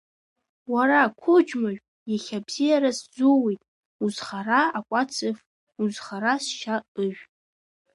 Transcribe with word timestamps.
Уара, 0.73 1.01
қәыџьмажә, 1.21 1.81
иахьа 2.11 2.37
абзиара 2.41 2.91
сзууит, 2.99 3.61
узхара 4.03 4.61
акәац 4.77 5.13
ыф, 5.29 5.39
узхара 5.83 6.33
сшьа 6.45 6.75
ыжә! 7.03 7.21